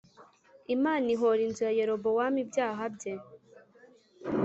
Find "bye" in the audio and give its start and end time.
2.95-3.13